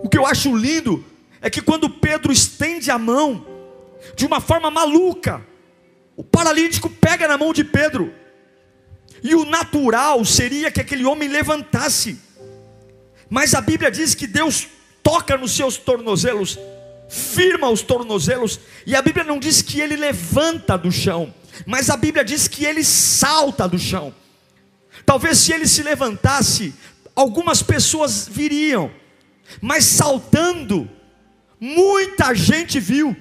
[0.05, 1.05] O que eu acho lindo
[1.40, 3.44] é que quando Pedro estende a mão,
[4.14, 5.44] de uma forma maluca,
[6.14, 8.12] o paralítico pega na mão de Pedro,
[9.23, 12.21] e o natural seria que aquele homem levantasse,
[13.31, 14.68] mas a Bíblia diz que Deus
[15.03, 16.59] toca nos seus tornozelos,
[17.09, 21.35] firma os tornozelos, e a Bíblia não diz que ele levanta do chão,
[21.66, 24.14] mas a Bíblia diz que ele salta do chão.
[25.09, 26.75] Talvez se ele se levantasse,
[27.16, 28.90] algumas pessoas viriam,
[29.59, 30.87] mas saltando,
[31.59, 33.16] muita gente viu,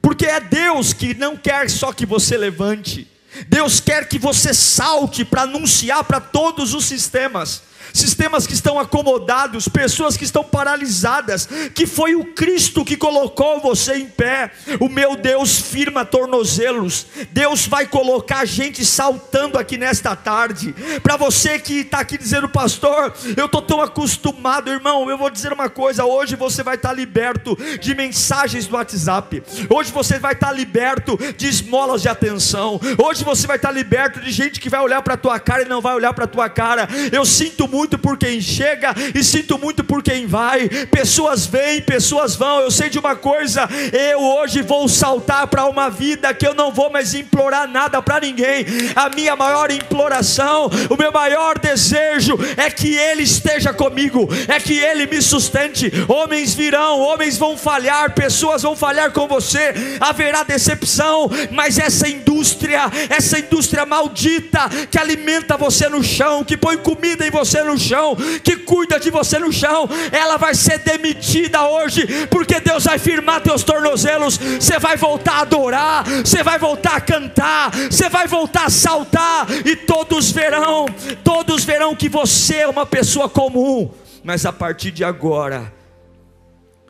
[0.00, 3.10] porque é Deus que não quer só que você levante,
[3.48, 9.68] Deus quer que você salte para anunciar para todos os sistemas sistemas que estão acomodados,
[9.68, 14.50] pessoas que estão paralisadas, que foi o Cristo que colocou você em pé.
[14.78, 17.06] O meu Deus firma tornozelos.
[17.30, 20.74] Deus vai colocar gente saltando aqui nesta tarde.
[21.02, 25.08] Para você que está aqui dizendo, pastor, eu estou tão acostumado, irmão.
[25.08, 29.42] Eu vou dizer uma coisa: hoje você vai estar tá liberto de mensagens do WhatsApp.
[29.68, 32.80] Hoje você vai estar tá liberto de esmolas de atenção.
[32.98, 35.68] Hoje você vai estar tá liberto de gente que vai olhar para tua cara e
[35.68, 36.88] não vai olhar para tua cara.
[37.12, 40.68] Eu sinto muito muito por quem chega e sinto muito por quem vai.
[40.90, 42.60] Pessoas vêm, pessoas vão.
[42.60, 46.70] Eu sei de uma coisa: eu hoje vou saltar para uma vida que eu não
[46.70, 48.66] vou mais implorar nada para ninguém.
[48.94, 54.78] A minha maior imploração, o meu maior desejo é que Ele esteja comigo, é que
[54.78, 55.90] Ele me sustente.
[56.06, 62.90] Homens virão, homens vão falhar, pessoas vão falhar com você, haverá decepção, mas essa indústria,
[63.08, 67.78] essa indústria maldita que alimenta você no chão, que põe comida em você no no
[67.78, 72.98] chão, que cuida de você no chão, ela vai ser demitida hoje, porque Deus vai
[72.98, 74.36] firmar teus tornozelos.
[74.36, 79.46] Você vai voltar a adorar, você vai voltar a cantar, você vai voltar a saltar,
[79.64, 80.86] e todos verão,
[81.22, 83.90] todos verão que você é uma pessoa comum,
[84.24, 85.72] mas a partir de agora,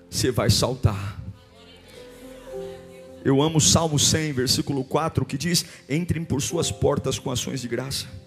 [0.09, 1.19] você vai saltar.
[3.23, 7.61] Eu amo o Salmo 100, versículo 4, que diz: Entrem por suas portas com ações
[7.61, 8.20] de graça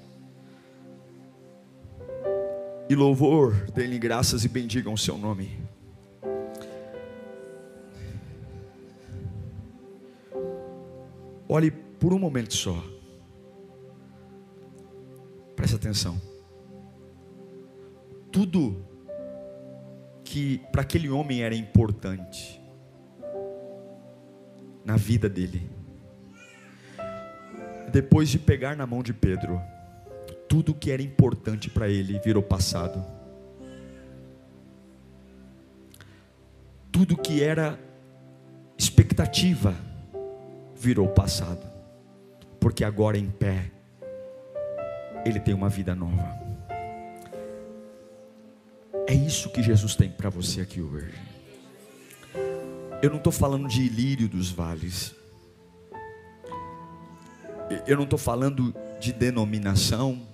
[2.93, 5.59] e louvor, deem-lhe graças e bendigam o seu nome.
[11.49, 12.83] Olhe por um momento só.
[15.55, 16.21] Preste atenção.
[18.31, 18.85] Tudo
[20.23, 22.61] que para aquele homem era importante
[24.85, 25.69] na vida dele,
[27.91, 29.61] depois de pegar na mão de Pedro,
[30.47, 33.03] tudo que era importante para ele virou passado.
[36.91, 37.79] Tudo que era
[38.77, 39.75] expectativa
[40.75, 41.71] virou passado.
[42.59, 43.71] Porque agora em pé,
[45.25, 46.43] ele tem uma vida nova.
[49.07, 51.13] É isso que Jesus tem para você aqui hoje.
[53.01, 55.13] Eu não estou falando de ilírio dos vales.
[57.85, 60.32] Eu não estou falando de denominação.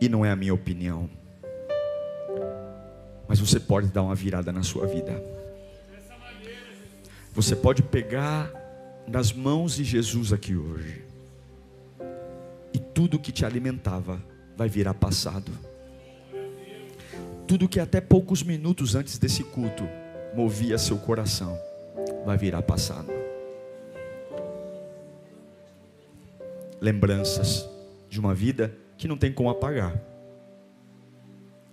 [0.00, 1.08] E não é a minha opinião.
[3.28, 5.22] Mas você pode dar uma virada na sua vida.
[7.32, 8.50] Você pode pegar
[9.06, 11.04] nas mãos de Jesus aqui hoje.
[12.72, 14.22] E tudo que te alimentava
[14.56, 15.52] vai virar passado.
[17.46, 19.88] Tudo que até poucos minutos antes desse culto
[20.34, 21.58] movia seu coração
[22.24, 23.12] vai virar passado.
[26.80, 27.68] Lembranças
[28.08, 30.00] de uma vida que não tem como apagar,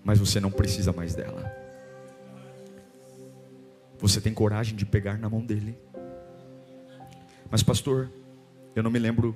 [0.03, 1.51] mas você não precisa mais dela.
[3.99, 5.77] Você tem coragem de pegar na mão dele.
[7.49, 8.09] Mas, pastor,
[8.75, 9.35] eu não me lembro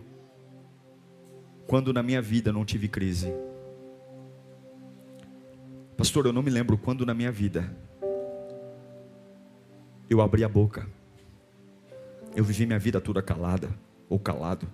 [1.68, 3.34] quando na minha vida não tive crise.
[5.96, 7.70] Pastor, eu não me lembro quando na minha vida
[10.10, 10.88] eu abri a boca.
[12.36, 13.70] Eu vivi minha vida toda calada
[14.10, 14.68] ou calado.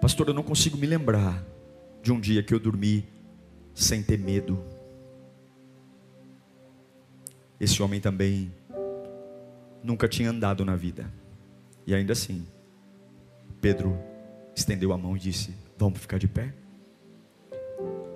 [0.00, 1.44] Pastor, eu não consigo me lembrar
[2.02, 3.06] de um dia que eu dormi
[3.74, 4.58] sem ter medo.
[7.60, 8.50] Esse homem também
[9.84, 11.12] nunca tinha andado na vida.
[11.86, 12.46] E ainda assim,
[13.60, 13.94] Pedro
[14.56, 16.54] estendeu a mão e disse: Vamos ficar de pé?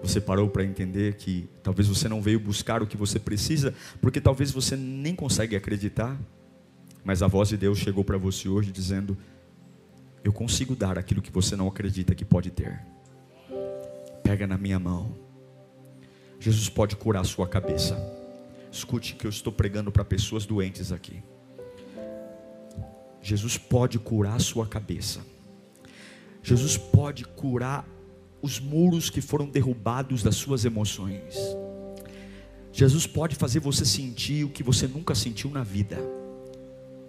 [0.02, 4.22] Você parou para entender que talvez você não veio buscar o que você precisa, porque
[4.22, 6.18] talvez você nem consegue acreditar,
[7.02, 9.16] mas a voz de Deus chegou para você hoje dizendo:
[10.24, 12.82] Eu consigo dar aquilo que você não acredita que pode ter.
[14.22, 15.14] Pega na minha mão.
[16.40, 17.94] Jesus pode curar a sua cabeça.
[18.72, 21.22] Escute que eu estou pregando para pessoas doentes aqui.
[23.20, 25.20] Jesus pode curar a sua cabeça.
[26.42, 27.86] Jesus pode curar
[28.40, 31.36] os muros que foram derrubados das suas emoções.
[32.72, 36.23] Jesus pode fazer você sentir o que você nunca sentiu na vida.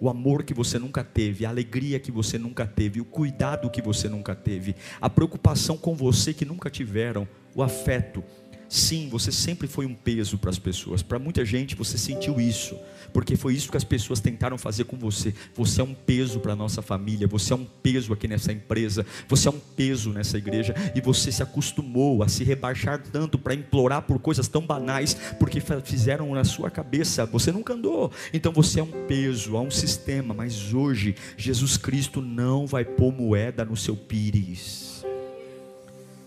[0.00, 3.80] O amor que você nunca teve, a alegria que você nunca teve, o cuidado que
[3.80, 8.22] você nunca teve, a preocupação com você que nunca tiveram, o afeto
[8.68, 11.02] Sim, você sempre foi um peso para as pessoas.
[11.02, 12.76] Para muita gente você sentiu isso,
[13.12, 15.32] porque foi isso que as pessoas tentaram fazer com você.
[15.54, 19.06] Você é um peso para a nossa família, você é um peso aqui nessa empresa,
[19.28, 23.54] você é um peso nessa igreja e você se acostumou a se rebaixar tanto para
[23.54, 27.24] implorar por coisas tão banais, porque fizeram na sua cabeça.
[27.26, 30.34] Você nunca andou, então você é um peso, há um sistema.
[30.34, 34.85] Mas hoje Jesus Cristo não vai pôr moeda no seu pires.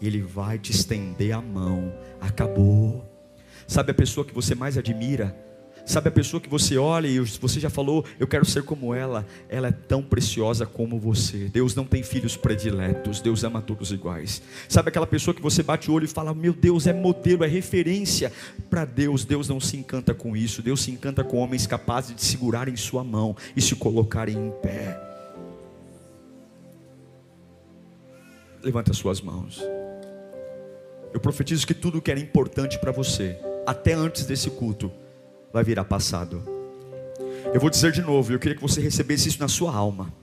[0.01, 1.93] Ele vai te estender a mão.
[2.21, 3.05] Acabou.
[3.67, 5.35] Sabe a pessoa que você mais admira?
[5.89, 9.25] Sabe a pessoa que você olha e você já falou, eu quero ser como ela,
[9.49, 11.45] ela é tão preciosa como você.
[11.45, 14.39] Deus não tem filhos prediletos, Deus ama todos iguais.
[14.67, 17.47] Sabe aquela pessoa que você bate o olho e fala, meu Deus, é modelo, é
[17.47, 18.31] referência
[18.69, 19.25] para Deus.
[19.25, 22.75] Deus não se encanta com isso, Deus se encanta com homens capazes de segurar em
[22.75, 24.95] sua mão e se colocarem em pé.
[28.61, 29.59] Levanta as suas mãos.
[31.13, 34.91] Eu profetizo que tudo que era importante para você, até antes desse culto,
[35.51, 36.43] vai virar passado.
[37.53, 40.13] Eu vou dizer de novo, eu queria que você recebesse isso na sua alma.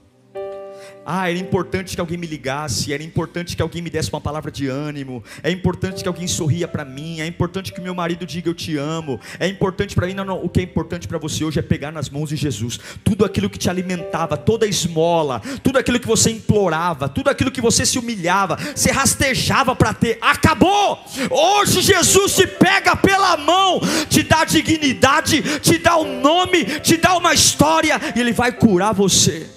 [1.09, 4.51] Ah, era importante que alguém me ligasse, era importante que alguém me desse uma palavra
[4.51, 8.49] de ânimo, é importante que alguém sorria para mim, é importante que meu marido diga
[8.49, 11.45] eu te amo, é importante para mim, não, não, o que é importante para você
[11.45, 15.41] hoje é pegar nas mãos de Jesus, tudo aquilo que te alimentava, toda a esmola,
[15.63, 20.17] tudo aquilo que você implorava, tudo aquilo que você se humilhava, se rastejava para ter,
[20.19, 20.99] acabou.
[21.31, 27.15] Hoje Jesus te pega pela mão, te dá dignidade, te dá um nome, te dá
[27.15, 29.56] uma história e ele vai curar você.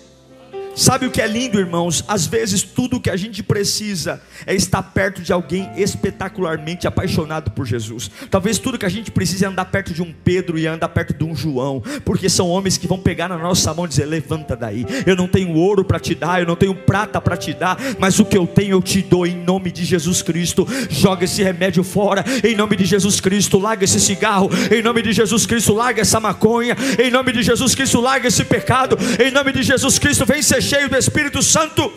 [0.75, 2.05] Sabe o que é lindo, irmãos?
[2.07, 7.51] Às vezes tudo o que a gente precisa é estar perto de alguém espetacularmente apaixonado
[7.51, 8.11] por Jesus.
[8.31, 11.13] Talvez tudo que a gente precisa é andar perto de um Pedro e andar perto
[11.13, 14.57] de um João, porque são homens que vão pegar na nossa mão e dizer: Levanta
[14.57, 14.87] daí.
[15.07, 18.19] Eu não tenho ouro para te dar, eu não tenho prata para te dar, mas
[18.19, 20.67] o que eu tenho eu te dou em nome de Jesus Cristo.
[20.89, 23.59] Joga esse remédio fora, em nome de Jesus Cristo.
[23.59, 25.75] Larga esse cigarro, em nome de Jesus Cristo.
[25.75, 28.01] Larga essa maconha, em nome de Jesus Cristo.
[28.01, 30.25] Larga esse pecado, em nome de Jesus Cristo.
[30.25, 31.93] Vem ser cheio do Espírito Santo.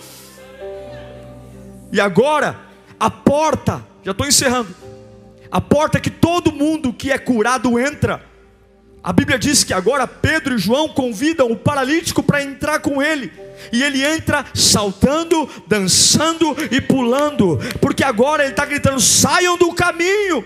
[1.92, 2.60] E agora,
[3.00, 4.74] a porta, já estou encerrando,
[5.52, 8.22] a porta que todo mundo que é curado entra,
[9.04, 13.34] A Bíblia diz que agora Pedro e João convidam o paralítico para entrar com ele.
[13.72, 20.46] E ele entra saltando, dançando e pulando, porque agora ele está gritando: saiam do caminho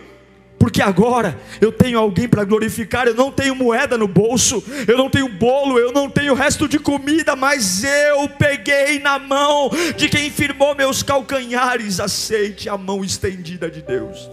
[0.60, 3.08] porque agora eu tenho alguém para glorificar.
[3.08, 6.80] Eu não tenho moeda no bolso, eu não tenho bolo, eu não tenho resto de
[6.80, 12.00] comida, mas eu peguei na mão de quem firmou meus calcanhares.
[12.00, 14.30] Aceite a mão estendida de Deus.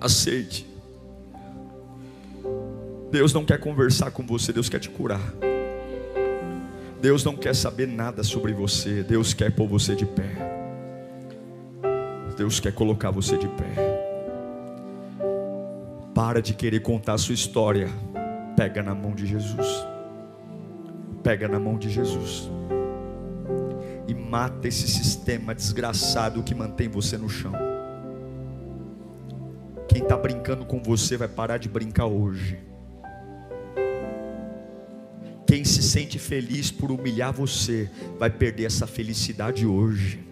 [0.00, 0.66] Aceite.
[3.10, 5.32] Deus não quer conversar com você, Deus quer te curar.
[7.00, 10.56] Deus não quer saber nada sobre você, Deus quer pôr você de pé.
[12.36, 13.95] Deus quer colocar você de pé.
[16.16, 17.90] Para de querer contar a sua história.
[18.56, 19.86] Pega na mão de Jesus.
[21.22, 22.50] Pega na mão de Jesus.
[24.08, 27.52] E mata esse sistema desgraçado que mantém você no chão.
[29.86, 32.60] Quem está brincando com você vai parar de brincar hoje.
[35.46, 40.26] Quem se sente feliz por humilhar você vai perder essa felicidade hoje.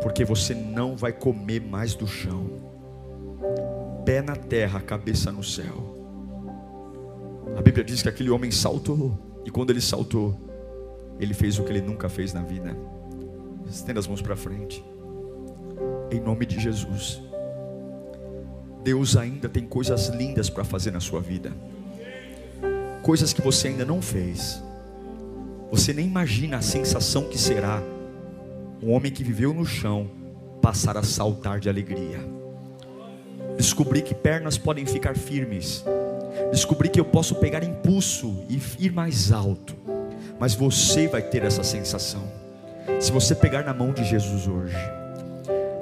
[0.00, 2.69] Porque você não vai comer mais do chão
[4.10, 5.96] pé na terra, cabeça no céu.
[7.56, 10.36] A Bíblia diz que aquele homem saltou, e quando ele saltou,
[11.20, 12.76] ele fez o que ele nunca fez na vida.
[13.70, 14.84] Estenda as mãos para frente,
[16.10, 17.22] em nome de Jesus.
[18.82, 21.52] Deus ainda tem coisas lindas para fazer na sua vida,
[23.04, 24.60] coisas que você ainda não fez.
[25.70, 27.80] Você nem imagina a sensação que será
[28.82, 30.10] um homem que viveu no chão
[30.60, 32.39] passar a saltar de alegria.
[33.60, 35.84] Descobri que pernas podem ficar firmes.
[36.50, 39.76] Descobri que eu posso pegar impulso e ir mais alto.
[40.38, 42.22] Mas você vai ter essa sensação.
[42.98, 44.78] Se você pegar na mão de Jesus hoje.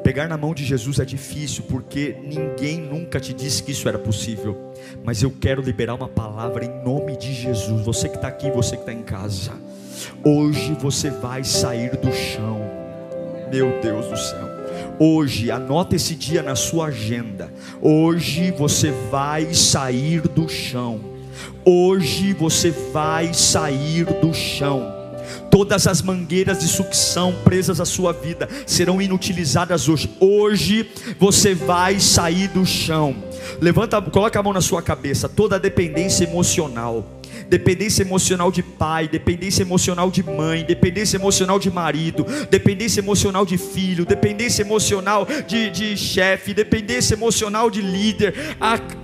[0.02, 3.96] Pegar na mão de Jesus é difícil porque ninguém nunca te disse que isso era
[3.96, 4.72] possível.
[5.04, 7.84] Mas eu quero liberar uma palavra em nome de Jesus.
[7.84, 9.52] Você que está aqui, você que está em casa.
[10.24, 12.60] Hoje você vai sair do chão.
[13.52, 14.47] Meu Deus do céu.
[14.98, 17.52] Hoje, anota esse dia na sua agenda.
[17.80, 21.00] Hoje você vai sair do chão.
[21.64, 24.96] Hoje você vai sair do chão.
[25.50, 30.10] Todas as mangueiras de sucção presas à sua vida serão inutilizadas hoje.
[30.18, 33.14] Hoje você vai sair do chão.
[33.60, 35.28] Levanta, coloca a mão na sua cabeça.
[35.28, 37.17] Toda dependência emocional
[37.48, 43.56] dependência emocional de pai, dependência emocional de mãe, dependência emocional de marido, dependência emocional de
[43.56, 48.34] filho, dependência emocional de, de chefe, dependência emocional de líder.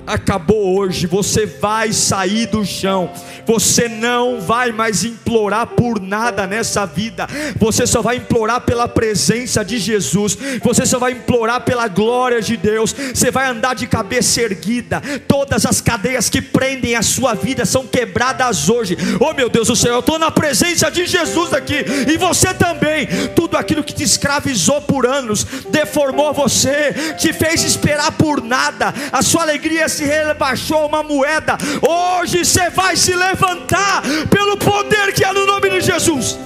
[0.07, 3.11] acabou hoje, você vai sair do chão,
[3.47, 7.27] você não vai mais implorar por nada nessa vida,
[7.57, 12.57] você só vai implorar pela presença de Jesus, você só vai implorar pela glória de
[12.57, 17.65] Deus, você vai andar de cabeça erguida, todas as cadeias que prendem a sua vida
[17.65, 18.34] são quebradas
[18.69, 18.97] hoje.
[19.21, 23.07] Oh meu Deus do céu, eu estou na presença de Jesus aqui, e você também.
[23.35, 29.23] Tudo aquilo que te escravizou por anos, deformou você, te fez esperar por nada, a
[29.23, 31.57] sua alegria se rebaixou uma moeda.
[31.87, 36.39] Hoje você vai se levantar pelo poder que é no nome de Jesus.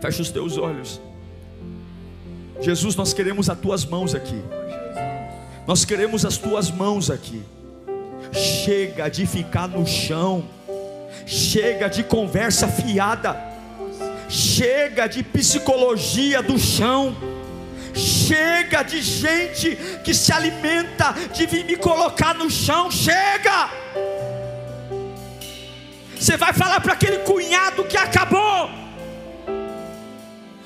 [0.00, 1.00] Fecha os teus olhos.
[2.60, 4.42] Jesus, nós queremos as tuas mãos aqui.
[5.66, 7.42] Nós queremos as tuas mãos aqui.
[8.32, 10.44] Chega de ficar no chão.
[11.26, 13.36] Chega de conversa fiada.
[14.28, 17.16] Chega de psicologia do chão.
[17.94, 22.90] Chega de gente que se alimenta de vir me colocar no chão.
[22.90, 23.70] Chega!
[26.18, 28.70] Você vai falar para aquele cunhado que acabou.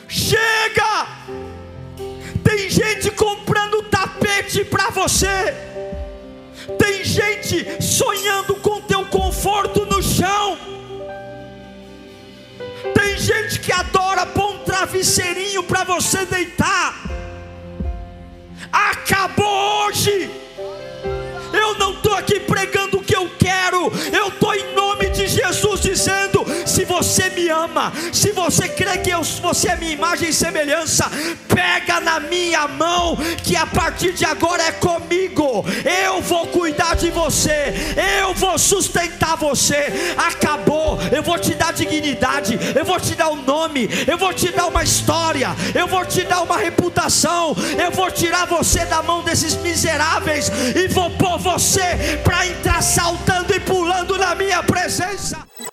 [0.09, 1.07] Chega!
[2.43, 5.55] Tem gente comprando tapete para você.
[7.53, 10.57] Gente sonhando com teu conforto no chão.
[12.95, 16.95] Tem gente que adora pôr um travesseirinho para você deitar.
[18.73, 20.31] Acabou hoje.
[21.53, 23.93] Eu não estou aqui pregando o que eu quero.
[24.11, 24.31] Eu
[26.83, 31.09] se você me ama, se você crê que eu, você é minha imagem e semelhança,
[31.47, 35.65] pega na minha mão, que a partir de agora é comigo.
[36.05, 37.73] Eu vou cuidar de você,
[38.21, 40.15] eu vou sustentar você.
[40.17, 44.51] Acabou, eu vou te dar dignidade, eu vou te dar um nome, eu vou te
[44.51, 49.23] dar uma história, eu vou te dar uma reputação, eu vou tirar você da mão
[49.23, 55.47] desses miseráveis e vou pôr você para entrar saltando e pulando na minha presença.